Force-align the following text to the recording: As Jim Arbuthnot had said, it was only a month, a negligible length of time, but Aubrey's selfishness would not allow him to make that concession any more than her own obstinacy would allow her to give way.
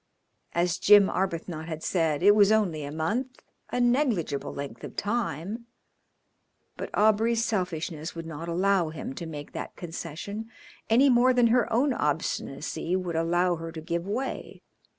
As 0.53 0.79
Jim 0.79 1.11
Arbuthnot 1.11 1.67
had 1.67 1.83
said, 1.83 2.23
it 2.23 2.33
was 2.33 2.51
only 2.51 2.83
a 2.83 2.91
month, 2.91 3.43
a 3.69 3.79
negligible 3.79 4.51
length 4.51 4.83
of 4.83 4.95
time, 4.95 5.67
but 6.75 6.89
Aubrey's 6.95 7.45
selfishness 7.45 8.15
would 8.15 8.25
not 8.25 8.47
allow 8.49 8.89
him 8.89 9.13
to 9.13 9.27
make 9.27 9.51
that 9.51 9.75
concession 9.75 10.49
any 10.89 11.07
more 11.11 11.33
than 11.33 11.45
her 11.53 11.71
own 11.71 11.93
obstinacy 11.93 12.95
would 12.95 13.15
allow 13.15 13.57
her 13.57 13.71
to 13.71 13.79
give 13.79 14.07
way. 14.07 14.63